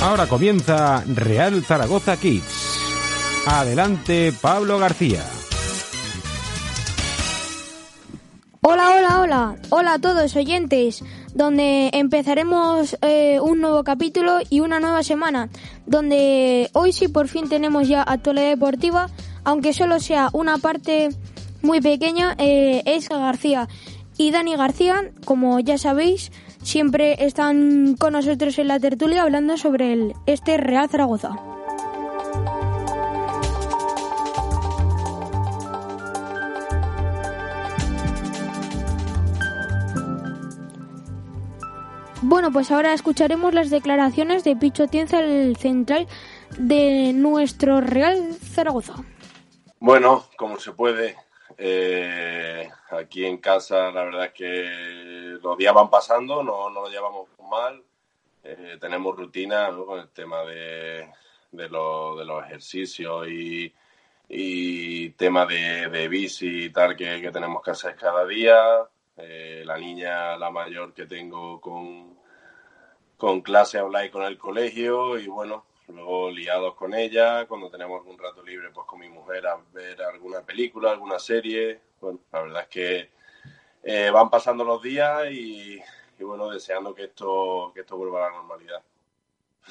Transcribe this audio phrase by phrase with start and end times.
[0.00, 2.78] Ahora comienza Real Zaragoza Kids.
[3.46, 5.24] Adelante, Pablo García.
[8.62, 9.56] Hola, hola, hola.
[9.70, 11.02] Hola a todos oyentes,
[11.34, 15.48] donde empezaremos eh, un nuevo capítulo y una nueva semana,
[15.84, 19.08] donde hoy sí por fin tenemos ya actualidad deportiva,
[19.42, 21.08] aunque solo sea una parte
[21.60, 23.68] muy pequeña, eh, García.
[24.16, 26.30] Y Dani García, como ya sabéis,
[26.68, 31.30] siempre están con nosotros en la tertulia hablando sobre el, este Real Zaragoza.
[42.20, 46.06] Bueno, pues ahora escucharemos las declaraciones de Picho Tienza, el central
[46.58, 48.94] de nuestro Real Zaragoza.
[49.80, 51.16] Bueno, como se puede,
[51.58, 56.88] eh, aquí en casa la verdad es que los días van pasando, no, no lo
[56.88, 57.82] llevamos mal,
[58.44, 61.10] eh, tenemos rutina con el tema de,
[61.52, 63.72] de, lo, de los ejercicios y,
[64.28, 68.56] y tema de, de bici y tal que, que tenemos que hacer cada día.
[69.20, 72.16] Eh, la niña, la mayor que tengo con,
[73.16, 78.18] con clase online con el colegio y bueno, luego liados con ella, cuando tenemos algún
[78.18, 81.80] rato libre pues con mi mujer a ver alguna película, alguna serie.
[82.00, 83.10] Bueno, la verdad es que
[83.82, 85.80] eh, van pasando los días y,
[86.20, 88.82] bueno, deseando que esto, que esto vuelva a la normalidad.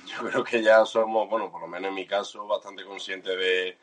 [0.06, 3.78] Yo creo que ya somos, bueno, por lo menos en mi caso, bastante conscientes de,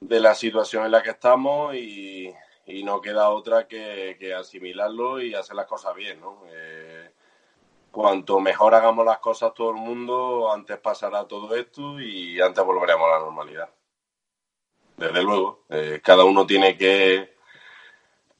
[0.00, 2.34] de la situación en la que estamos y,
[2.84, 6.42] no queda otra que, que, asimilarlo y hacer las cosas bien, ¿no?
[6.48, 6.95] Eh,
[7.90, 13.08] cuanto mejor hagamos las cosas todo el mundo, antes pasará todo esto y antes volveremos
[13.08, 13.70] a la normalidad.
[14.96, 17.36] Desde luego, eh, cada uno tiene que,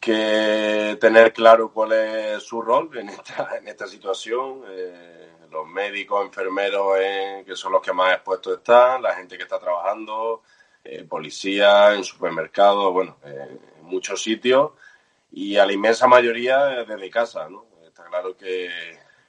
[0.00, 4.62] que tener claro cuál es su rol en esta, situación.
[4.68, 9.44] Eh, los médicos, enfermeros, eh, que son los que más expuestos están, la gente que
[9.44, 10.42] está trabajando,
[10.84, 14.72] eh, policía, en supermercados, bueno, en muchos sitios
[15.32, 17.66] y a la inmensa mayoría desde casa, ¿no?
[17.86, 18.70] Está claro que,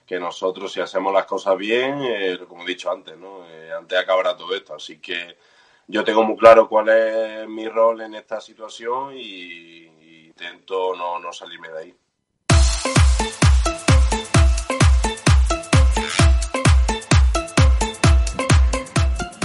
[0.08, 3.46] que nosotros si hacemos las cosas bien, eh, como he dicho antes, ¿no?
[3.46, 4.74] Eh, antes acabará todo esto.
[4.74, 5.38] Así que
[5.86, 11.34] yo tengo muy claro cuál es mi rol en esta situación y, intento no, no
[11.34, 11.96] salirme de ahí.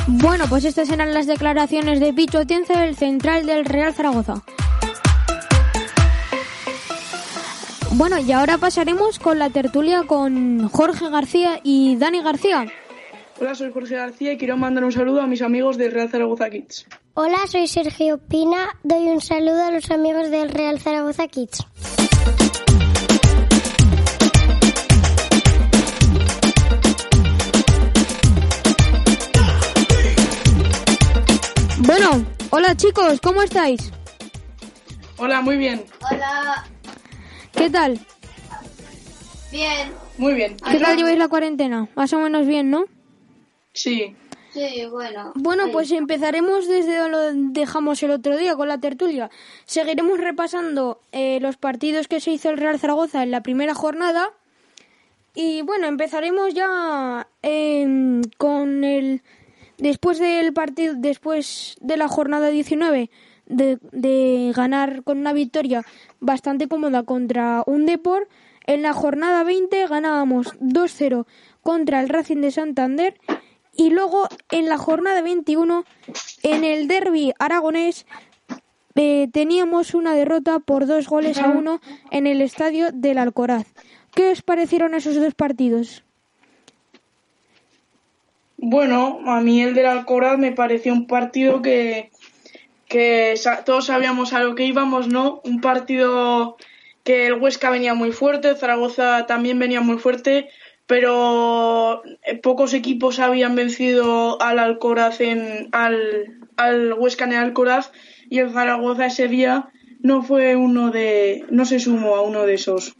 [0.07, 4.45] Bueno, pues estas eran las declaraciones de Picho Atienza, el central del Real Zaragoza.
[7.95, 12.67] Bueno, y ahora pasaremos con la tertulia con Jorge García y Dani García.
[13.39, 16.49] Hola, soy Jorge García y quiero mandar un saludo a mis amigos del Real Zaragoza
[16.49, 16.87] Kids.
[17.15, 18.79] Hola, soy Sergio Pina.
[18.83, 21.67] Doy un saludo a los amigos del Real Zaragoza Kids.
[31.81, 33.93] Bueno, hola chicos, ¿cómo estáis?
[35.19, 35.85] Hola, muy bien.
[36.11, 36.72] Hola.
[37.55, 37.99] ¿Qué tal?
[39.51, 39.93] Bien.
[40.19, 40.57] Muy bien.
[40.71, 41.89] ¿Qué tal lleváis la cuarentena?
[41.95, 42.85] Más o menos bien, ¿no?
[43.73, 44.17] Sí.
[44.53, 45.33] Sí, bueno.
[45.35, 49.31] Bueno, pues empezaremos desde donde dejamos el otro día con la tertulia.
[49.65, 54.31] Seguiremos repasando eh, los partidos que se hizo el Real Zaragoza en la primera jornada.
[55.35, 59.23] Y bueno, empezaremos ya eh, con el
[59.79, 63.11] después del partido, después de la jornada 19,
[63.53, 65.85] de, ganar con una victoria
[66.21, 68.29] bastante cómoda contra un Deport.
[68.67, 71.27] En la jornada 20 ganábamos 2-0
[71.63, 73.19] contra el Racing de Santander
[73.75, 75.85] y luego en la jornada 21
[76.43, 78.07] en el derby aragonés
[78.95, 83.67] eh, teníamos una derrota por dos goles a uno en el estadio del Alcoraz.
[84.15, 86.05] ¿Qué os parecieron esos dos partidos?
[88.59, 92.13] Bueno, a mí el del Alcoraz me pareció un partido que,
[92.93, 95.41] que todos sabíamos a lo que íbamos, ¿no?
[95.45, 96.59] Un partido
[97.05, 100.51] que el Huesca venía muy fuerte, Zaragoza también venía muy fuerte,
[100.87, 102.03] pero
[102.43, 107.93] pocos equipos habían vencido al Alcoraz en, al, al Huesca en el Alcoraz
[108.29, 112.53] y el Zaragoza ese día no fue uno de, no se sumó a uno de
[112.53, 112.95] esos.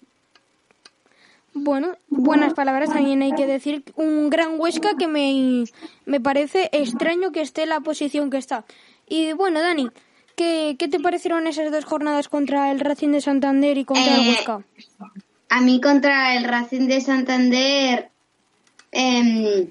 [1.53, 3.85] Bueno, buenas palabras también hay que decir.
[3.97, 5.65] Un gran Huesca que me,
[6.07, 8.65] me parece extraño que esté en la posición que está.
[9.09, 9.89] Y bueno, Dani,
[10.37, 14.27] ¿qué, qué te parecieron esas dos jornadas contra el Racing de Santander y contra el
[14.27, 14.65] Eh, Huesca?
[15.49, 18.11] A mí contra el Racing de Santander
[18.91, 19.69] em,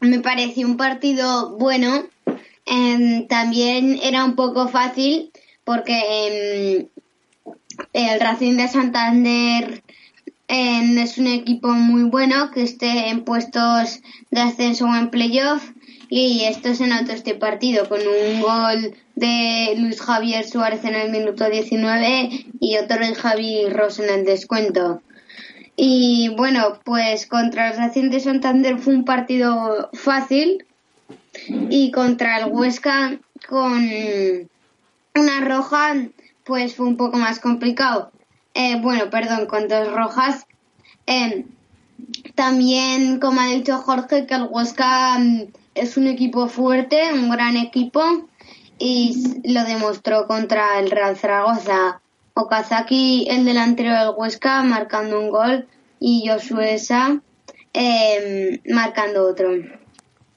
[0.00, 2.04] me pareció un partido bueno.
[2.66, 5.30] Em, también era un poco fácil
[5.64, 5.96] porque
[6.26, 6.88] em,
[7.92, 9.82] el Racing de Santander
[10.48, 15.70] es un equipo muy bueno que esté en puestos de ascenso o en playoff
[16.16, 21.10] y esto se notó este partido con un gol de Luis Javier Suárez en el
[21.10, 25.02] minuto 19 y otro de Javi Ross en el descuento.
[25.74, 30.64] Y bueno, pues contra el Racing de Santander fue un partido fácil
[31.68, 33.18] y contra el Huesca
[33.48, 33.88] con
[35.16, 35.96] una roja
[36.44, 38.12] pues fue un poco más complicado.
[38.54, 40.46] Eh, bueno, perdón, con dos rojas.
[41.08, 41.44] Eh,
[42.36, 47.56] también, como ha dicho Jorge, que el Huesca mm, es un equipo fuerte, un gran
[47.56, 48.02] equipo
[48.78, 52.00] y lo demostró contra el Real Zaragoza.
[52.34, 55.68] Okazaki, el delantero del Huesca, marcando un gol
[56.00, 57.20] y Josué Sa,
[57.72, 59.50] eh, marcando otro.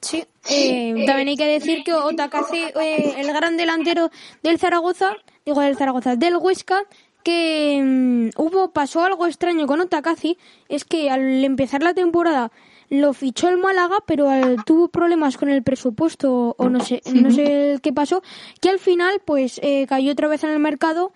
[0.00, 4.10] Sí, eh, también hay que decir que Otakaze, eh, el gran delantero
[4.44, 6.84] del Zaragoza, digo del Zaragoza, del Huesca,
[7.24, 10.38] que mm, hubo pasó algo extraño con Otakazi,
[10.68, 12.52] es que al empezar la temporada
[12.90, 17.30] lo fichó el Málaga, pero al- tuvo problemas con el presupuesto o no sé, no
[17.30, 18.22] sé qué pasó,
[18.60, 21.12] que al final pues eh, cayó otra vez en el mercado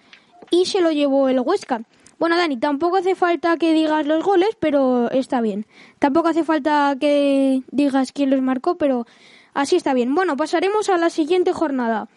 [0.51, 1.83] y se lo llevó el Huesca.
[2.19, 5.67] Bueno, Dani, tampoco hace falta que digas los goles, pero está bien.
[5.99, 9.07] Tampoco hace falta que digas quién los marcó, pero
[9.55, 10.15] así está bien.
[10.15, 12.09] Bueno, pasaremos a la siguiente jornada.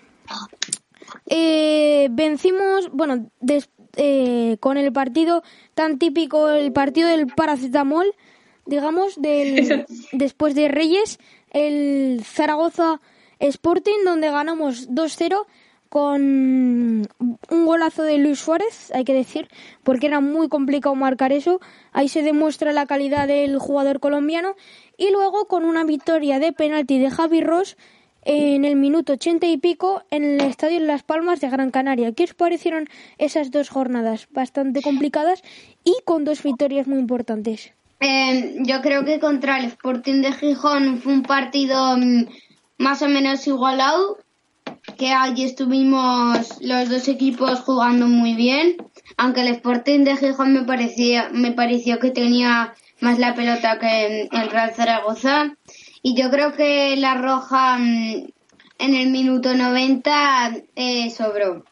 [1.28, 5.44] Eh, vencimos, bueno, des- eh, con el partido
[5.74, 8.06] tan típico, el partido del paracetamol,
[8.66, 11.20] digamos, del, después de Reyes,
[11.52, 13.02] el Zaragoza
[13.40, 15.46] Sporting, donde ganamos 2-0
[15.90, 19.48] con un golazo de Luis Suárez, hay que decir,
[19.84, 21.62] porque era muy complicado marcar eso.
[21.94, 24.56] Ahí se demuestra la calidad del jugador colombiano.
[24.98, 27.78] Y luego con una victoria de penalti de Javi Ross
[28.24, 32.12] en el minuto ochenta y pico en el estadio Las Palmas de Gran Canaria.
[32.12, 34.28] ¿Qué os parecieron esas dos jornadas?
[34.32, 35.44] Bastante complicadas
[35.84, 37.75] y con dos victorias muy importantes.
[38.00, 42.26] Eh, yo creo que contra el Sporting de Gijón fue un partido mm,
[42.78, 44.18] más o menos igualado,
[44.98, 48.78] que allí estuvimos los dos equipos jugando muy bien,
[49.18, 54.28] aunque el Sporting de Gijón me parecía, me pareció que tenía más la pelota que
[54.32, 55.56] el Real Zaragoza.
[56.02, 58.28] Y yo creo que la roja mm,
[58.78, 61.66] en el minuto 90 eh, sobró.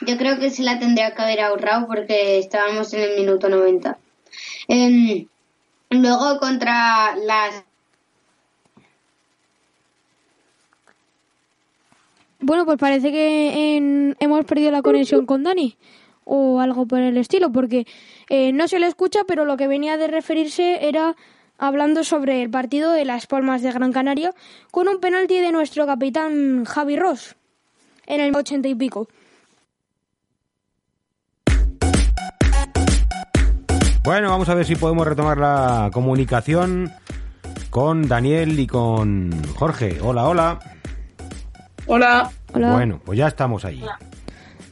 [0.00, 3.98] Yo creo que se la tendría que haber ahorrado porque estábamos en el minuto 90.
[4.72, 5.26] Em,
[5.90, 7.62] luego contra las
[12.40, 15.76] Bueno, pues parece que en- hemos perdido la conexión con Dani
[16.24, 17.86] o algo por el estilo, porque
[18.30, 21.14] eh, no se le escucha, pero lo que venía de referirse era
[21.58, 24.34] hablando sobre el partido de Las Palmas de Gran Canaria
[24.72, 27.36] con un penalti de nuestro capitán Javi Ross
[28.06, 29.06] en el ochenta y pico.
[34.04, 36.92] Bueno, vamos a ver si podemos retomar la comunicación
[37.70, 39.98] con Daniel y con Jorge.
[40.02, 40.58] Hola, hola.
[41.86, 42.30] Hola.
[42.52, 42.72] Hola.
[42.72, 43.82] Bueno, pues ya estamos ahí.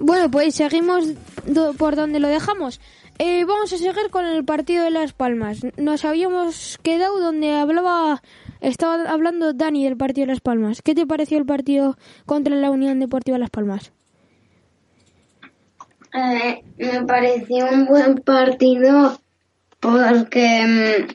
[0.01, 1.05] Bueno, pues seguimos
[1.47, 2.81] do- por donde lo dejamos.
[3.19, 5.61] Eh, vamos a seguir con el partido de Las Palmas.
[5.77, 8.23] Nos habíamos quedado donde hablaba,
[8.61, 10.81] estaba hablando Dani del partido de Las Palmas.
[10.83, 11.97] ¿Qué te pareció el partido
[12.27, 13.93] contra la Unión Deportiva Las Palmas?
[16.13, 19.21] Eh, me pareció un buen partido
[19.79, 21.07] porque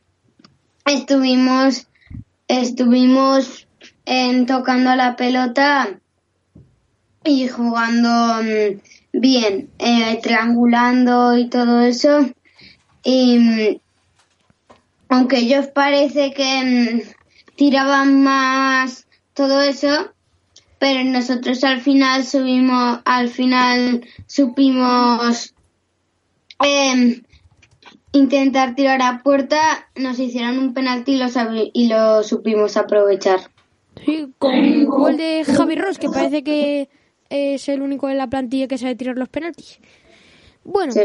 [0.85, 1.87] mm, estuvimos
[2.47, 3.67] estuvimos
[4.05, 5.99] en tocando la pelota
[7.23, 12.29] y jugando mm, bien, eh, triangulando y todo eso.
[13.03, 13.79] Y mm,
[15.09, 17.03] aunque ellos parece que
[17.55, 20.13] tiraban más todo eso,
[20.79, 25.53] pero nosotros al final subimos, al final supimos
[26.63, 27.21] em,
[28.11, 29.59] intentar tirar a puerta,
[29.95, 31.27] nos hicieron un penalti y lo,
[31.73, 33.39] y lo supimos aprovechar.
[34.05, 36.89] Sí, con un gol de Javi Ross, que parece que
[37.29, 39.79] es el único en la plantilla que sabe tirar los penaltis.
[40.63, 41.01] Bueno, Sí.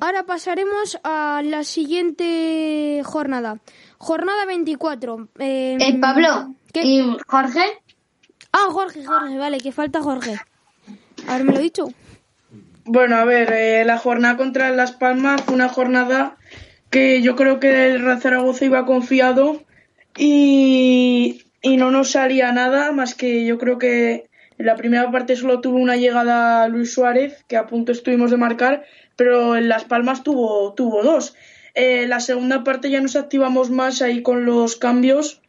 [0.00, 3.58] ahora pasaremos a la siguiente jornada.
[3.98, 5.28] Jornada 24.
[5.38, 6.82] Eh, Eh, Pablo ¿Qué?
[6.84, 7.62] y Jorge,
[8.52, 10.36] Ah, Jorge, Jorge, vale, que falta Jorge.
[11.26, 11.88] Haberme lo dicho.
[12.84, 16.36] Bueno, a ver, eh, la jornada contra Las Palmas fue una jornada
[16.90, 19.62] que yo creo que el Zaragoza iba confiado
[20.16, 24.28] y, y no nos salía nada más que yo creo que
[24.58, 28.36] en la primera parte solo tuvo una llegada Luis Suárez, que a punto estuvimos de
[28.36, 28.84] marcar,
[29.16, 31.34] pero en Las Palmas tuvo, tuvo dos.
[31.74, 35.39] Eh, la segunda parte ya nos activamos más ahí con los cambios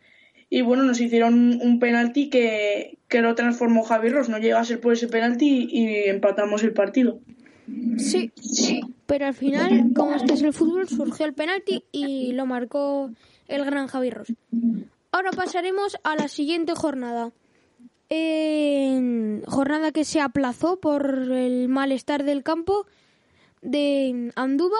[0.53, 4.27] y bueno, nos hicieron un penalti que, que lo transformó Javi Ross.
[4.27, 7.21] No llega a ser por ese penalti y, empatamos el partido.
[7.95, 8.33] Sí,
[9.05, 13.11] pero al final, como este es el fútbol, surgió el penalti y lo marcó
[13.47, 14.33] el gran Javi Ross.
[15.13, 17.31] Ahora pasaremos a la siguiente jornada.
[18.09, 22.85] jornada que se aplazó por el malestar del campo
[23.61, 24.79] de Andúba.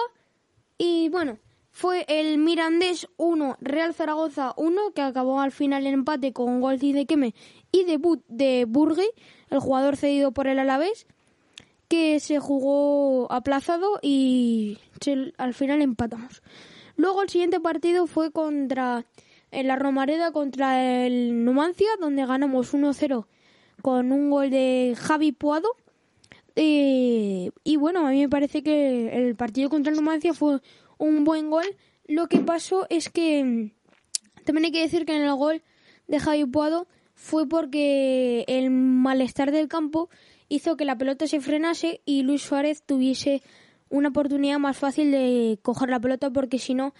[0.76, 1.38] Y bueno,
[1.72, 6.78] fue el Mirandés 1, Real Zaragoza 1, que acabó al final en empate con gol
[6.78, 7.34] de Queme
[7.72, 9.08] y debut de Burgui,
[9.48, 11.06] el jugador cedido por el Alavés,
[11.88, 14.78] que se jugó aplazado y
[15.38, 16.42] al final empatamos.
[16.96, 19.06] Luego el siguiente partido fue contra
[19.50, 23.26] en la Romareda contra el Numancia, donde ganamos 1-0
[23.80, 25.70] con un gol de Javi Puado.
[26.54, 30.60] Eh, y bueno, a mí me parece que el partido contra el Numancia fue
[31.02, 31.64] un buen gol.
[32.06, 33.70] Lo que pasó es que mm,
[34.44, 35.62] también hay que decir que en el gol
[36.06, 40.08] de Javi Puado fue porque el malestar del campo
[40.48, 43.42] hizo que la pelota se frenase y Luis Suárez tuviese
[43.88, 46.94] una oportunidad más fácil de coger la pelota porque si no,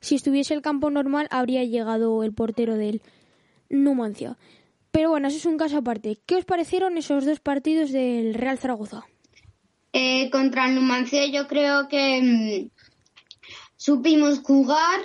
[0.00, 3.02] si estuviese el campo normal habría llegado el portero del
[3.68, 4.36] Numancia.
[4.90, 6.18] Pero bueno, eso es un caso aparte.
[6.26, 9.04] ¿Qué os parecieron esos dos partidos del Real Zaragoza?
[9.92, 12.77] Eh, contra el Numancia yo creo que mm,
[13.78, 15.00] supimos jugar,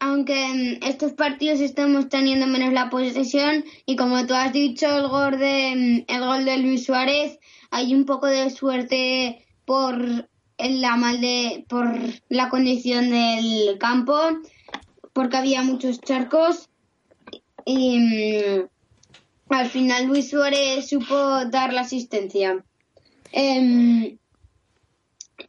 [0.00, 5.06] aunque mm, estos partidos estamos teniendo menos la posesión y como tú has dicho, el
[5.06, 7.38] gol de, mm, el gol de Luis Suárez,
[7.70, 11.86] hay un poco de suerte por la mal de, por
[12.28, 14.18] la condición del campo,
[15.12, 16.70] porque había muchos charcos
[17.64, 18.68] y mm,
[19.50, 22.64] al final Luis Suárez supo dar la asistencia.
[23.32, 24.16] Em,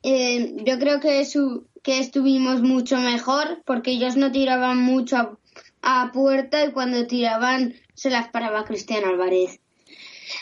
[0.03, 5.39] em, yo creo que su, que estuvimos mucho mejor porque ellos no tiraban mucho
[5.81, 9.61] a, puerta y cuando tiraban se las paraba Cristian Álvarez.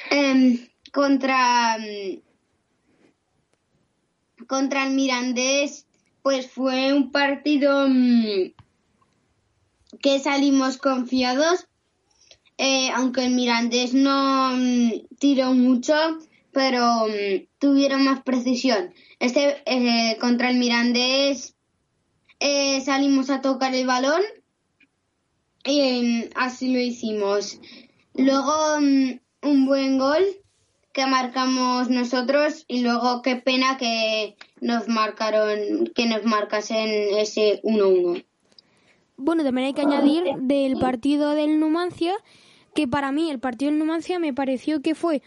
[0.09, 1.77] Em, contra,
[4.47, 5.85] contra el Mirandés,
[6.23, 8.53] pues fue un partido mm,
[10.01, 11.67] que salimos confiados,
[12.57, 15.93] eh, aunque el Mirandés no mm, tiró mucho,
[16.55, 18.93] pero mm, tuvieron más precisión.
[19.19, 21.53] Este eh, contra el Mirandés
[22.39, 24.21] eh, salimos a tocar el balón
[25.65, 27.59] y em, así lo hicimos.
[28.13, 30.23] Luego mm, un buen gol
[30.93, 38.23] que marcamos nosotros y luego qué pena que nos marcaron que nos marcasen ese 1-1.
[39.17, 42.13] Bueno, también hay que añadir del partido del Numancia
[42.73, 45.21] que para mí el partido del Numancia me pareció que fue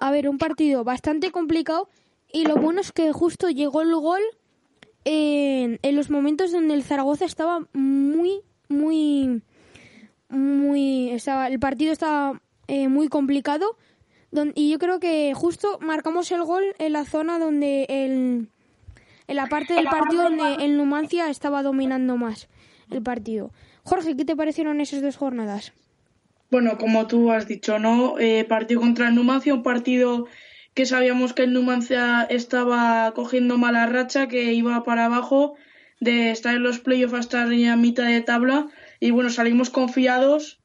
[0.00, 1.88] a ver un partido bastante complicado
[2.32, 4.20] y lo bueno es que justo llegó el gol
[5.04, 9.42] en, los momentos donde el Zaragoza estaba muy, muy,
[10.28, 13.76] muy, estaba, el partido estaba eh, muy complicado
[14.54, 18.48] y yo creo que justo marcamos el gol en la zona donde el,
[19.28, 22.48] en la parte del partido donde el Numancia estaba dominando más
[22.90, 23.52] el partido.
[23.84, 25.72] Jorge, ¿qué te parecieron esas dos jornadas?
[26.54, 28.16] Bueno, como tú has dicho, ¿no?
[28.20, 30.28] Eh, partido contra el Numancia, un partido
[30.72, 35.56] que sabíamos que el Numancia estaba cogiendo mala racha, que iba para abajo,
[35.98, 38.68] de estar en los playoffs hasta la mitad de tabla.
[39.00, 40.60] Y bueno, salimos confiados,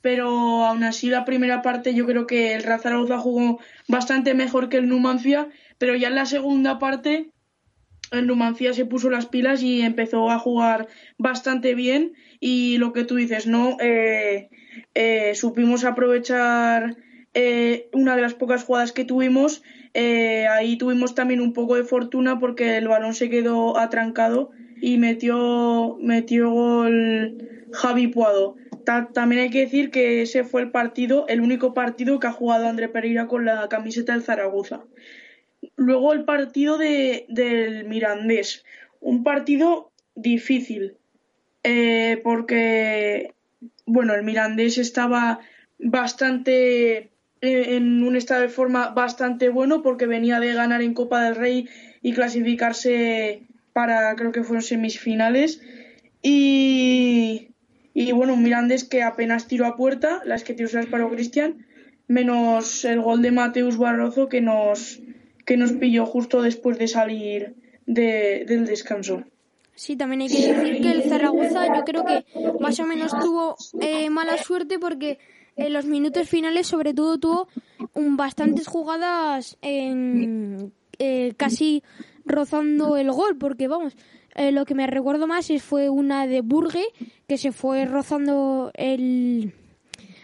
[0.00, 4.68] pero aún así la primera parte yo creo que el Real Zaragoza jugó bastante mejor
[4.68, 7.30] que el Numancia, pero ya en la segunda parte
[8.18, 13.04] el Numancia se puso las pilas y empezó a jugar bastante bien y lo que
[13.04, 13.76] tú dices, ¿no?
[13.80, 14.50] Eh,
[14.94, 16.96] eh, supimos aprovechar
[17.34, 19.62] eh, una de las pocas jugadas que tuvimos,
[19.94, 25.96] ahí tuvimos también un poco de fortuna porque el balón se quedó atrancado y metió,
[26.00, 27.38] metió gol
[27.72, 28.56] Javi Puado.
[29.12, 32.66] también hay que decir que ese fue el partido, el único partido que ha jugado
[32.66, 34.84] André Pereira con la camiseta del Zaragoza.
[35.76, 38.64] Luego el partido de, del Mirandés,
[39.00, 40.96] un partido difícil,
[41.62, 43.34] eh, porque
[43.86, 45.40] bueno, el Mirandés estaba
[45.78, 51.36] bastante en un estado de forma bastante bueno porque venía de ganar en Copa del
[51.36, 51.68] Rey
[52.00, 55.60] y clasificarse para, creo que fueron semifinales.
[56.22, 57.48] Y,
[57.92, 61.66] y bueno, un Mirandés que apenas tiró a puerta, las que tiró paró Cristian.
[62.08, 65.00] menos el gol de Mateus Barrozo que nos,
[65.44, 67.54] que nos pilló justo después de salir
[67.86, 69.24] del descanso.
[69.74, 72.24] Sí, también hay que decir que el Zaragoza yo creo que
[72.60, 75.18] más o menos tuvo eh, mala suerte porque
[75.56, 77.48] en los minutos finales sobre todo tuvo
[77.92, 81.82] un, bastantes jugadas en, eh, casi
[82.24, 83.96] rozando el gol porque vamos,
[84.36, 86.84] eh, lo que me recuerdo más es fue una de Burgue
[87.26, 89.54] que se fue rozando el,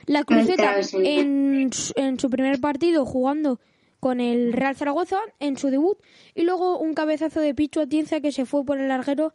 [0.07, 3.59] la cruceta en, en su primer partido jugando
[4.01, 5.99] con el Real Zaragoza en su debut
[6.35, 9.33] y luego un cabezazo de Picho Atienza que se fue por el larguero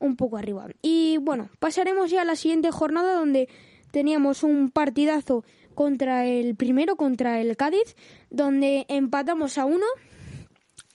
[0.00, 0.66] un poco arriba.
[0.82, 3.48] Y bueno, pasaremos ya a la siguiente jornada donde
[3.90, 5.44] teníamos un partidazo
[5.74, 7.94] contra el primero, contra el Cádiz,
[8.30, 9.86] donde empatamos a uno.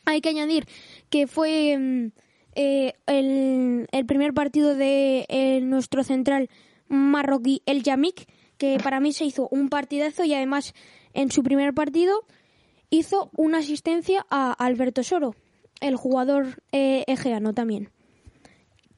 [0.06, 0.68] Hay que añadir
[1.10, 2.12] que fue mm,
[2.56, 6.50] eh, el, el, primer partido de eh, nuestro central
[6.90, 8.28] marroquí, el Yamik,
[8.58, 10.74] que para mí se hizo un partidazo y además
[11.14, 12.26] en su primer partido
[12.94, 15.36] hizo una asistencia a Alberto Soro,
[15.82, 17.90] el jugador eh, egeano también.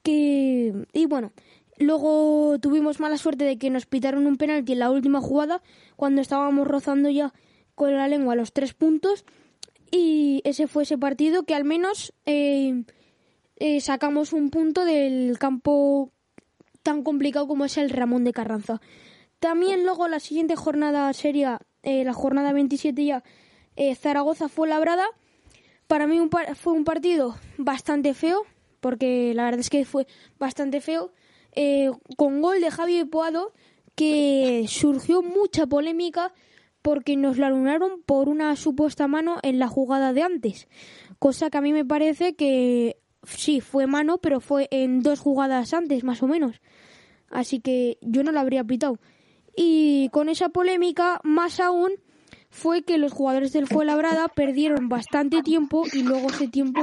[0.04, 1.32] Que, y bueno,
[1.78, 5.62] luego tuvimos mala suerte de que nos pitaron un penalti en la última jugada,
[5.96, 7.34] cuando estábamos rozando ya
[7.74, 9.24] con la lengua los tres puntos.
[9.92, 12.84] Y ese fue ese partido que al menos eh,
[13.56, 16.12] eh, sacamos un punto del campo
[16.84, 18.82] tan complicado como es el Ramón de Carranza.
[19.40, 23.24] También luego la siguiente jornada sería la jornada 27 ya
[23.76, 25.06] eh, Zaragoza fue labrada.
[25.88, 26.20] Para mí
[26.56, 28.44] fue un partido bastante feo,
[28.80, 30.08] porque la verdad es que fue
[30.40, 31.12] bastante feo,
[31.54, 33.54] eh, con gol de Javi Poado,
[33.96, 36.34] que surgió mucha polémica
[36.82, 40.68] porque nos lo alunaron por una supuesta mano en la jugada de antes.
[41.18, 45.74] Cosa que a mí me parece que sí, fue mano, pero fue en dos jugadas
[45.74, 46.62] antes, más o menos.
[47.30, 49.00] Así que yo no la habría pitado.
[49.56, 51.94] Y con esa polémica, más aún,
[52.56, 56.82] fue que los jugadores del Fuenlabrada perdieron bastante tiempo y luego ese tiempo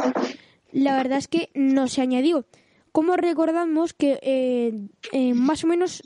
[0.70, 2.44] la verdad es que no se añadió.
[2.92, 6.02] Como recordamos que eh, eh, más o menos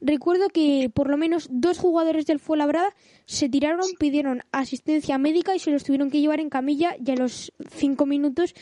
[0.00, 2.94] recuerdo que por lo menos dos jugadores del Fuenlabrada
[3.26, 7.16] se tiraron, pidieron asistencia médica y se los tuvieron que llevar en camilla y a
[7.16, 8.54] los cinco minutos,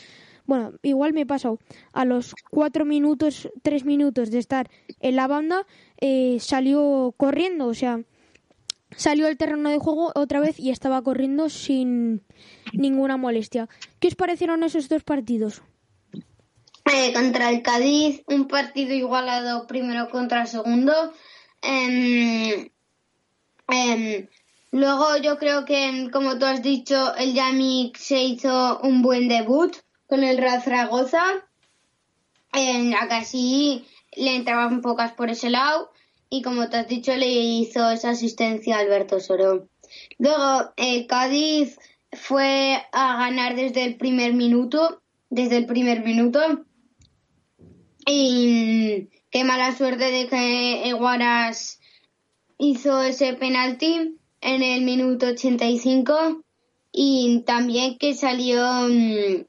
[0.47, 1.59] bueno, igual me pasado,
[1.93, 4.67] a los cuatro minutos, tres minutos de estar
[4.99, 5.67] en la banda,
[6.01, 8.03] eh, salió corriendo, o sea,
[8.95, 12.23] salió al terreno de juego otra vez y estaba corriendo sin
[12.73, 13.69] ninguna molestia.
[13.99, 15.61] ¿Qué os parecieron esos dos partidos?
[16.85, 21.13] Eh, contra el Cádiz, un partido igualado primero contra segundo.
[21.61, 22.69] Em,
[23.69, 24.27] em,
[24.71, 29.73] luego yo creo que, como tú has dicho, el Yamik se hizo un buen debut
[30.07, 31.23] con el Real Zaragoza.
[32.51, 35.92] A casi le entraban pocas por ese lado
[36.33, 39.69] y como te has dicho le hizo esa asistencia a Alberto Soro.
[40.17, 41.77] Luego eh, Cádiz
[42.11, 46.65] fue a ganar desde el primer minuto, desde el primer minuto.
[48.07, 51.79] Y qué mala suerte de que Eguaras
[52.57, 56.41] hizo ese penalti en el minuto 85
[56.91, 59.45] y también que salió um,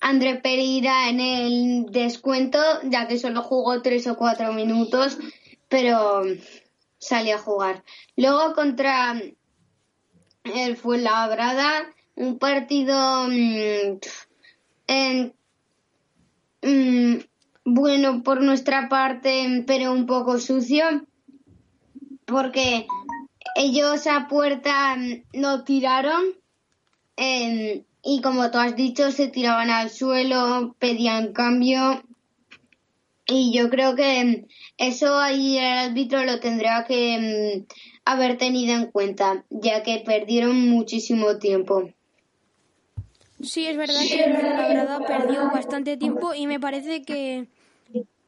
[0.00, 2.58] André Pereira en el descuento
[2.90, 5.16] ya que solo jugó tres o cuatro minutos
[5.68, 6.22] pero
[6.98, 7.84] salió a jugar.
[8.16, 9.20] Luego contra
[10.44, 13.98] el Fuenlabrada, un partido mm,
[16.62, 17.18] mm,
[17.64, 20.84] bueno por nuestra parte, pero un poco sucio,
[22.24, 22.86] porque
[23.54, 24.96] ellos a puerta
[25.32, 26.34] no tiraron
[28.08, 32.02] y como tú has dicho, se tiraban al suelo, pedían cambio
[33.26, 34.46] y yo creo que
[34.78, 40.68] eso ahí el árbitro lo tendrá que mm, haber tenido en cuenta, ya que perdieron
[40.68, 41.90] muchísimo tiempo.
[43.42, 47.48] Sí, es verdad que el Fuenlabrada perdió bastante tiempo y me parece que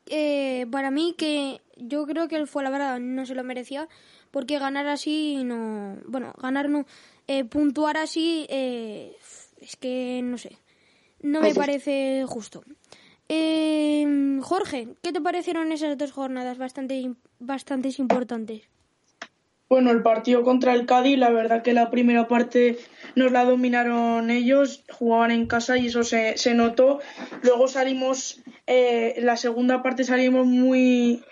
[0.07, 3.89] eh, para mí que yo creo que el Fuenlabrada no se lo merecía
[4.31, 6.85] porque ganar así no, bueno, ganar no,
[7.27, 9.17] eh, puntuar así eh,
[9.61, 10.59] es que no sé,
[11.23, 12.63] no me parece justo.
[13.29, 18.63] Eh, Jorge, ¿qué te parecieron esas dos jornadas bastante, bastante importantes?
[19.69, 22.79] Bueno, el partido contra el Cádiz, la verdad que la primera parte
[23.17, 27.01] nos la dominaron ellos, jugaban en casa y eso se, se notó.
[27.43, 31.23] Luego salimos, eh, la segunda parte salimos muy,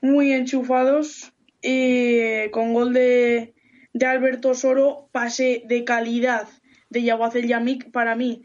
[0.00, 3.54] muy enchufados y con gol de,
[3.92, 6.48] de Alberto Soro, pase de calidad
[6.94, 8.42] de Yaguazel Yamik, para mí,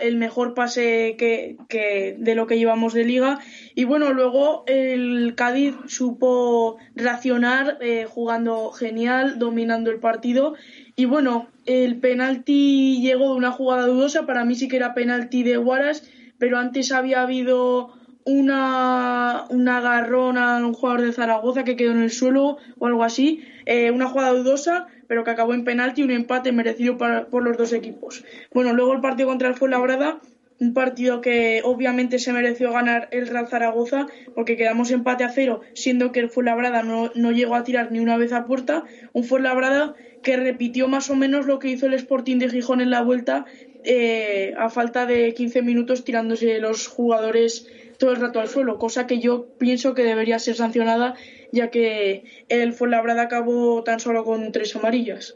[0.00, 3.38] el mejor pase que, que, de lo que llevamos de liga.
[3.74, 10.54] Y bueno, luego el Cádiz supo reaccionar eh, jugando genial, dominando el partido.
[10.96, 15.42] Y bueno, el penalti llegó de una jugada dudosa, para mí sí que era penalti
[15.42, 17.92] de Guaras, pero antes había habido
[18.24, 23.04] una, una agarrón a un jugador de Zaragoza que quedó en el suelo o algo
[23.04, 27.56] así, eh, una jugada dudosa, pero que acabó en penalti un empate merecido por los
[27.56, 28.22] dos equipos.
[28.52, 30.18] Bueno, luego el partido contra el Fuenlabrada,
[30.58, 35.60] un partido que obviamente se mereció ganar el Real Zaragoza porque quedamos empate a cero,
[35.74, 39.24] siendo que el Fuenlabrada no, no llegó a tirar ni una vez a puerta, un
[39.24, 43.00] Fuenlabrada que repitió más o menos lo que hizo el Sporting de Gijón en la
[43.02, 43.44] vuelta
[43.84, 47.68] eh, a falta de 15 minutos tirándose los jugadores
[47.98, 51.16] todo el rato al suelo, cosa que yo pienso que debería ser sancionada,
[51.52, 55.34] ya que el Fuenlabrada acabó tan solo con tres amarillas.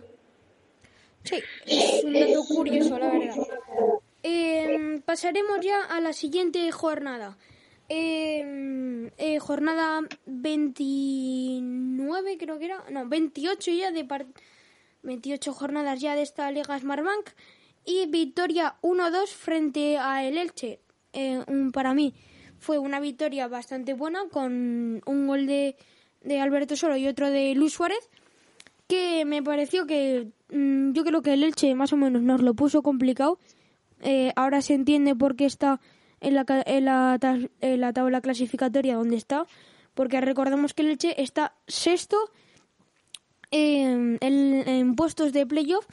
[1.24, 3.34] Sí, es un dato curioso, la verdad.
[4.22, 7.36] Eh, pasaremos ya a la siguiente jornada.
[7.88, 12.84] Eh, eh, jornada 29, creo que era.
[12.90, 14.06] No, 28 ya de
[15.02, 17.30] 28 jornadas ya de esta Liga Smartbank.
[17.88, 20.78] Y victoria 1-2 frente a el Elche.
[21.14, 22.12] Eh, un, para mí,
[22.58, 25.74] fue una victoria bastante buena con un gol de,
[26.20, 28.10] de Alberto Solo y otro de Luis Suárez
[28.88, 32.52] que me pareció que mm, yo creo que el Elche más o menos nos lo
[32.52, 33.38] puso complicado.
[34.02, 35.80] Eh, ahora se entiende por qué está
[36.20, 37.18] en la, en, la,
[37.62, 39.46] en la tabla clasificatoria donde está,
[39.94, 42.18] porque recordemos que el Elche está sexto
[43.50, 45.86] en, en puestos de playoff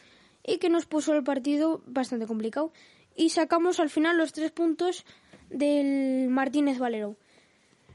[0.45, 2.71] y que nos puso el partido bastante complicado.
[3.15, 5.05] Y sacamos al final los tres puntos
[5.49, 7.15] del Martínez Valero.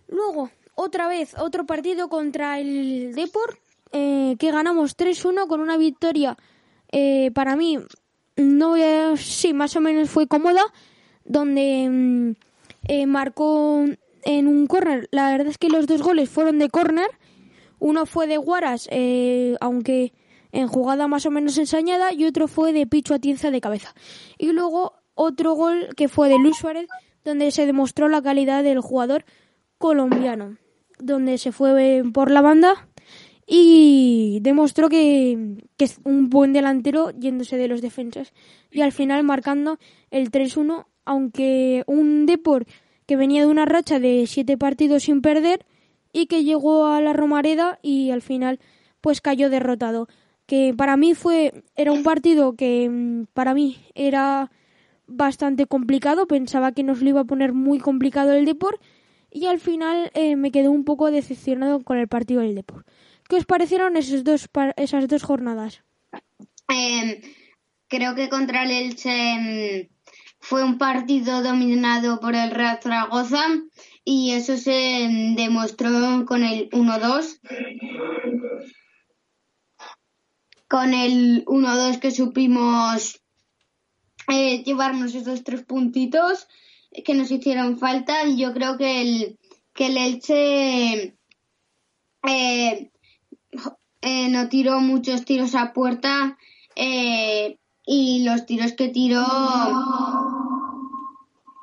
[0.09, 3.59] Luego, otra vez, otro partido contra el Deport,
[3.93, 6.37] eh, que ganamos 3-1 con una victoria,
[6.91, 7.79] eh, para mí,
[8.37, 10.63] no sí, más o menos fue cómoda,
[11.25, 12.33] donde mm,
[12.89, 13.85] eh, marcó
[14.25, 15.09] en un córner.
[15.13, 17.09] La verdad es que los dos goles fueron de córner.
[17.79, 18.89] Uno fue de Guaras,
[19.61, 20.13] aunque
[20.53, 23.95] en jugada más o menos ensañada, y otro fue de Picho Atienza de cabeza.
[24.39, 26.87] Y luego otro gol que fue de Luis Suárez
[27.25, 29.25] donde se demostró la calidad del jugador
[29.79, 30.57] colombiano,
[30.99, 32.89] donde se fue por la banda
[33.47, 38.33] y demostró que, es un buen delantero yéndose de los defensas
[38.71, 39.79] y al final marcando
[40.11, 42.67] el 3-1, aunque un Depor
[43.07, 45.67] que venía de una racha de siete partidos sin perder
[46.13, 48.61] y que llegó a la Romareda y al final
[49.01, 50.09] pues cayó derrotado.
[50.51, 54.51] Que para mí fue, era un partido que mm, para mí era
[55.07, 58.83] bastante complicado, pensaba que nos lo iba a poner muy complicado el Deport
[59.31, 62.85] y al final eh, me quedé un poco decepcionado con el partido del Deport.
[63.29, 65.85] ¿Qué os parecieron esos dos, esas dos jornadas?
[66.69, 67.23] Eh,
[67.87, 69.89] creo que contra el Elche em,
[70.41, 73.45] fue un partido dominado por el Real Zaragoza
[74.05, 77.39] y eso se em, demostró con el 1-2.
[80.71, 83.21] Con el 1-2 que supimos
[84.29, 86.47] eh, llevarnos esos tres puntitos
[87.05, 89.39] que nos hicieron falta y yo creo que el,
[89.75, 91.17] que el Elche
[92.23, 92.93] eh,
[94.03, 96.39] eh, no tiró muchos tiros a puerta
[96.77, 99.27] y los tiros que tiró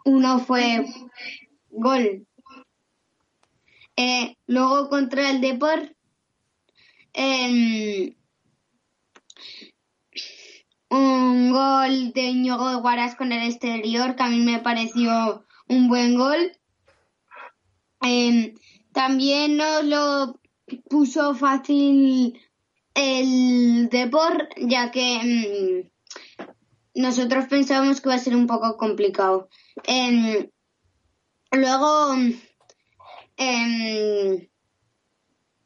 [0.04, 0.86] uno fue
[1.70, 2.28] gol.
[4.48, 5.94] luego contra el Deport
[7.18, 8.17] un
[11.88, 16.18] gol de Ñogo de Guaras con el exterior que a mí me pareció un buen
[16.18, 16.52] gol.
[18.02, 18.54] Em,
[18.94, 20.40] también nos lo
[20.90, 22.40] puso fácil
[22.94, 25.90] el Depor, ya que em,
[26.96, 29.50] nosotros pensábamos que iba a ser un poco complicado.
[29.86, 30.50] Em,
[31.52, 32.16] luego,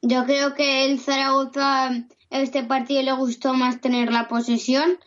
[0.02, 1.92] yo creo que el Zaragoza,
[2.30, 5.00] este partido le gustó más tener la posesión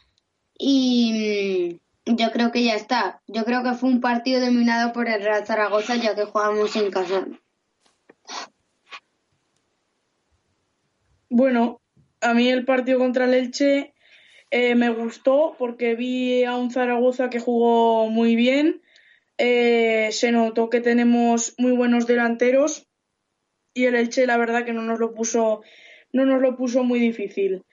[0.58, 3.22] y mm, yo creo que ya está.
[3.26, 6.90] Yo creo que fue un partido dominado por el Real Zaragoza ya que jugamos en
[6.90, 7.26] casa.
[11.28, 11.80] Bueno,
[12.20, 13.94] a mí el partido contra el Elche
[14.50, 18.82] eh, me gustó porque vi a un Zaragoza que jugó muy bien.
[19.36, 22.86] Eh, se notó que tenemos muy buenos delanteros
[23.72, 25.62] y el Elche la verdad que no nos lo puso
[26.12, 27.64] no nos lo puso muy difícil.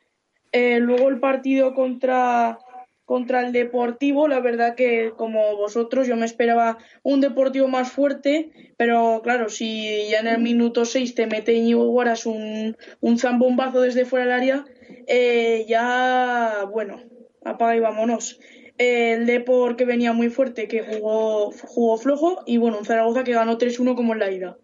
[0.51, 2.57] Eh, luego el partido contra
[3.05, 4.27] contra el Deportivo.
[4.27, 10.09] La verdad que, como vosotros, yo me esperaba un Deportivo más fuerte, pero claro, si
[10.09, 14.33] ya en el minuto 6 te mete Íñigo Guaras un, un zambombazo desde fuera del
[14.33, 14.65] área,
[15.07, 17.01] eh, ya, bueno,
[17.43, 18.39] apaga y vámonos.
[18.77, 23.33] El Depor que venía muy fuerte, que jugó, jugó flojo, y bueno, un Zaragoza que
[23.33, 24.57] ganó 3-1 como en la ida.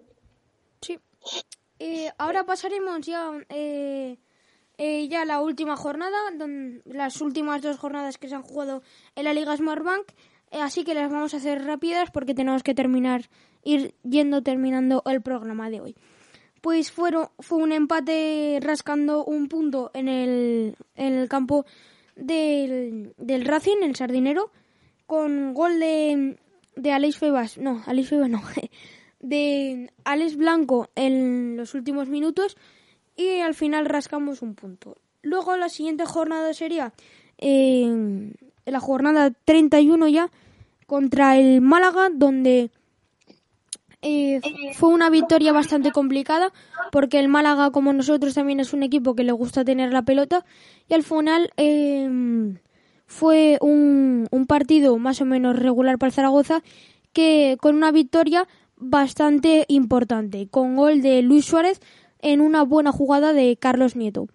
[0.81, 0.97] Sí.
[1.79, 4.17] Eh, ahora pasaremos ya eh,
[4.77, 6.17] eh, ya la última jornada,
[6.85, 8.83] las últimas dos jornadas que se han jugado
[9.15, 10.11] en la Liga Smartbank,
[10.51, 13.29] eh, así que las vamos a hacer rápidas porque tenemos que terminar,
[13.63, 15.95] ir yendo terminando el programa de hoy.
[16.61, 21.65] Pues fueron, fue un empate rascando un punto en el, en el campo
[22.15, 24.51] del, del Racing, el Sardinero,
[25.07, 26.37] con gol de,
[26.75, 28.43] de Alex Febas, no, Alex Febas no,
[29.21, 32.57] de Alex Blanco en los últimos minutos
[33.17, 34.95] y al final rascamos un punto.
[35.23, 36.93] Luego la siguiente jornada sería
[37.37, 38.31] eh,
[38.65, 40.29] la jornada 31 ya
[40.85, 42.71] contra el Málaga, donde
[44.01, 44.39] eh,
[44.75, 46.53] fue una victoria bastante complicada
[46.91, 50.45] porque el Málaga, como nosotros, también es un equipo que le gusta tener la pelota
[50.87, 52.07] y al final eh,
[53.07, 56.61] fue un, un partido más o menos regular para Zaragoza
[57.11, 61.81] que con una victoria bastante importante, con gol de Luis Suárez
[62.21, 64.27] en una buena jugada de Carlos Nieto.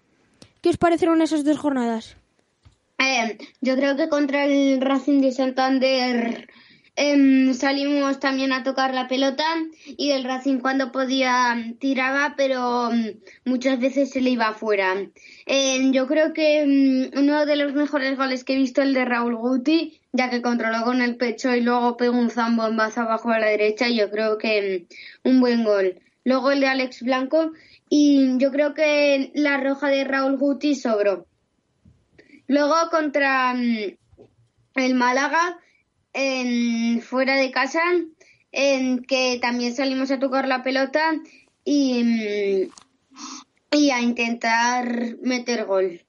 [0.61, 2.15] ¿Qué os parecieron esas dos jornadas?
[2.99, 6.47] Eh, yo creo que contra el Racing de Santander
[6.95, 9.43] em, salimos también a tocar la pelota
[9.97, 14.95] y el Racing cuando podía tiraba, pero mm, muchas veces se le iba afuera.
[15.45, 19.35] Eh, yo creo que uno de los mejores goles que he visto el de Raúl
[19.35, 23.31] Guti, ya que controló con el pecho y luego pegó un zambo en base abajo
[23.31, 24.87] a la derecha, yo creo que
[25.23, 25.99] un buen gol.
[26.23, 27.51] Luego el de Alex Blanco
[27.89, 31.27] y yo creo que la roja de Raúl Guti sobró.
[32.47, 33.97] Luego contra mm,
[34.75, 35.59] el Málaga,
[36.13, 37.81] en, fuera de casa,
[38.51, 41.13] en que también salimos a tocar la pelota
[41.63, 42.71] y, mm,
[43.71, 46.01] y a intentar meter gol,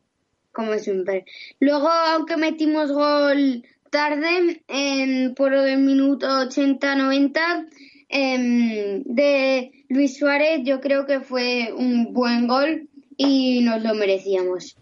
[0.53, 1.24] como siempre.
[1.61, 7.68] Luego, aunque metimos gol tarde, en, por el minuto 80-90,
[8.09, 14.77] Em, de Luis Suárez yo creo que fue un buen gol y nos lo merecíamos.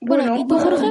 [0.00, 0.86] Bueno, ¿y tú, Jorge?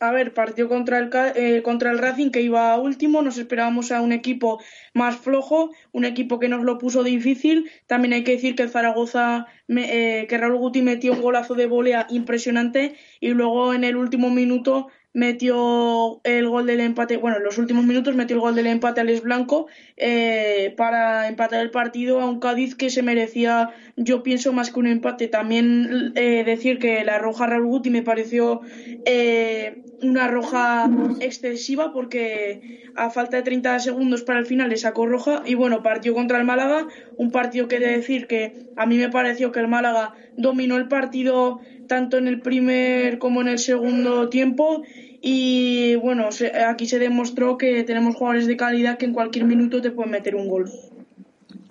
[0.00, 4.02] A ver, partió contra el, eh, contra el Racing que iba último, nos esperábamos a
[4.02, 4.60] un equipo
[4.92, 7.70] más flojo, un equipo que nos lo puso difícil.
[7.86, 11.66] También hay que decir que el Zaragoza, eh, que Raúl Guti metió un golazo de
[11.66, 17.44] volea impresionante y luego en el último minuto metió el gol del empate, bueno, en
[17.44, 21.70] los últimos minutos metió el gol del empate a Les Blanco eh, para empatar el
[21.70, 25.28] partido a un Cádiz que se merecía, yo pienso, más que un empate.
[25.28, 28.60] También eh, decir que la roja Raúl Guti me pareció
[29.06, 35.06] eh, una roja excesiva porque a falta de 30 segundos para el final le sacó
[35.06, 38.96] roja y bueno, partió contra el Málaga, un partido que de decir que a mí
[38.96, 43.58] me pareció que el Málaga dominó el partido tanto en el primer como en el
[43.58, 44.82] segundo tiempo
[45.20, 46.28] y bueno,
[46.68, 50.34] aquí se demostró que tenemos jugadores de calidad que en cualquier minuto te pueden meter
[50.34, 50.70] un gol.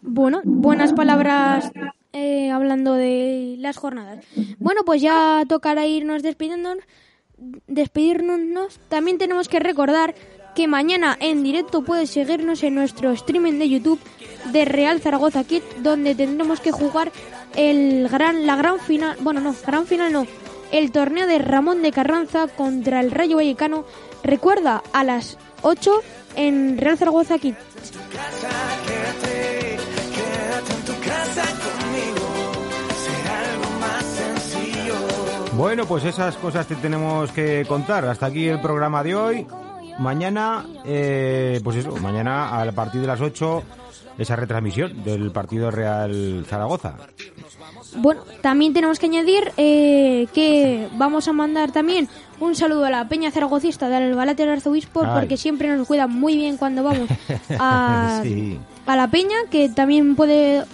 [0.02, 1.72] Bueno, buenas palabras
[2.14, 4.26] eh, hablando de las jornadas.
[4.60, 6.84] Bueno, pues ya tocará irnos despidiéndonos.
[7.68, 8.80] Despedirnos.
[8.90, 10.16] También tenemos que recordar
[10.56, 14.00] que mañana en directo puedes seguirnos en nuestro streaming de YouTube
[14.52, 17.12] de Real Zaragoza Kit, donde tendremos que jugar
[17.56, 20.28] el gran, la gran final, bueno no, gran final no,
[20.72, 23.86] el torneo de Ramón de Carranza contra el Rayo Vallecano.
[24.24, 25.92] Recuerda, a las 8
[26.36, 27.56] en Real Zaragoza aquí.
[35.64, 38.04] Bueno, pues esas cosas que tenemos que contar.
[38.04, 39.48] Hasta aquí el programa de hoy.
[39.98, 43.64] Mañana, eh, pues eso, mañana a partir de las 8
[44.18, 46.96] esa retransmisión del partido Real Zaragoza.
[47.96, 52.10] Bueno, también tenemos que añadir eh, que vamos a mandar también
[52.42, 56.36] un saludo a la Peña Zaragocista del Albalate del Arzobispo porque siempre nos cuida muy
[56.36, 57.08] bien cuando vamos
[57.58, 58.22] a,
[58.86, 60.66] a la Peña, que también puede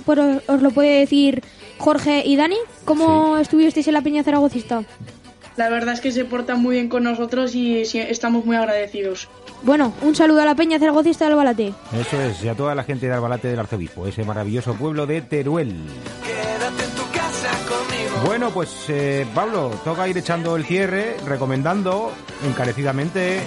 [0.47, 1.43] os lo puede decir
[1.79, 2.57] Jorge y Dani.
[2.85, 4.83] ¿Cómo estuvisteis en la Peña Zaragocista?
[5.57, 9.27] La verdad es que se portan muy bien con nosotros y estamos muy agradecidos.
[9.63, 11.73] Bueno, un saludo a la Peña Zaragocista del Albalate.
[11.99, 15.21] Eso es, y a toda la gente de Albalate del Arzobispo, ese maravilloso pueblo de
[15.21, 15.75] Teruel.
[18.25, 22.11] Bueno, pues eh, Pablo, toca ir echando el cierre, recomendando
[22.45, 23.39] encarecidamente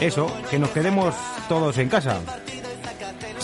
[0.00, 1.14] eso, que nos quedemos
[1.48, 2.20] todos en casa.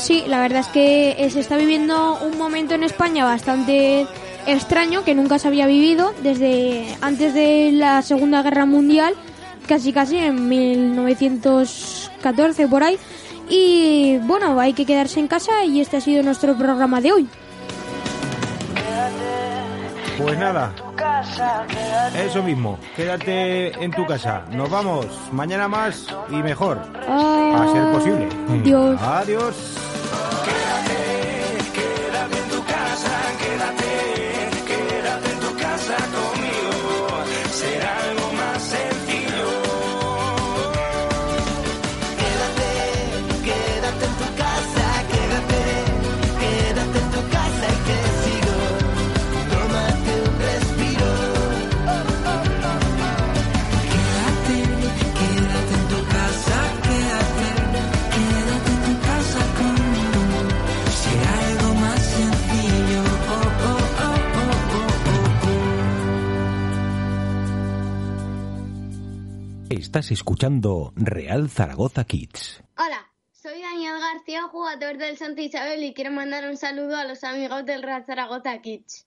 [0.03, 4.05] Sí, la verdad es que se está viviendo un momento en España bastante
[4.49, 9.15] extraño que nunca se había vivido desde antes de la Segunda Guerra Mundial,
[9.69, 12.99] casi casi en 1914 por ahí.
[13.49, 17.29] Y bueno, hay que quedarse en casa y este ha sido nuestro programa de hoy.
[20.19, 20.75] Pues nada,
[22.17, 24.47] eso mismo, quédate en tu casa.
[24.51, 28.29] Nos vamos, mañana más y mejor, a ser posible.
[28.51, 29.01] Adiós.
[29.01, 29.92] Adiós.
[69.93, 72.65] Estás escuchando Real Zaragoza Kids.
[72.79, 77.23] Hola, soy Daniel García, jugador del Santa Isabel y quiero mandar un saludo a los
[77.25, 79.07] amigos del Real Zaragoza Kids.